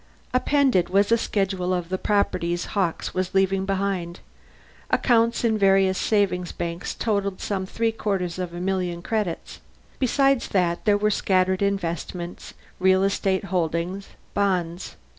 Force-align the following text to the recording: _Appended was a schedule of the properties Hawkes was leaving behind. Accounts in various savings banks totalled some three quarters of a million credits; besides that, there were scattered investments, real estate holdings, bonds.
_Appended 0.33 0.89
was 0.89 1.11
a 1.11 1.15
schedule 1.19 1.75
of 1.75 1.89
the 1.89 1.99
properties 1.99 2.65
Hawkes 2.73 3.13
was 3.13 3.35
leaving 3.35 3.67
behind. 3.67 4.19
Accounts 4.89 5.43
in 5.43 5.59
various 5.59 5.99
savings 5.99 6.51
banks 6.51 6.95
totalled 6.95 7.39
some 7.39 7.67
three 7.67 7.91
quarters 7.91 8.39
of 8.39 8.51
a 8.51 8.59
million 8.59 9.03
credits; 9.03 9.59
besides 9.99 10.47
that, 10.47 10.85
there 10.85 10.97
were 10.97 11.11
scattered 11.11 11.61
investments, 11.61 12.55
real 12.79 13.03
estate 13.03 13.43
holdings, 13.43 14.07
bonds. 14.33 14.95